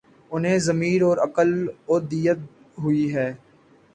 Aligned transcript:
انہیں 0.31 0.57
ضمیر 0.59 1.01
اور 1.01 1.17
عقل 1.17 1.51
ودیعت 1.89 2.39
ہوئی 2.77 3.03
ہی 3.15 3.27